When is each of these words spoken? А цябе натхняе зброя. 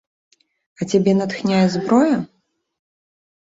А 0.79 0.87
цябе 0.93 1.13
натхняе 1.19 1.61
зброя. 1.75 2.17